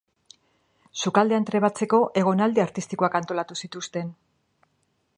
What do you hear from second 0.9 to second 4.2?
Sukaldean trebatzeko egonaldi artistikoak antolatu zituzten.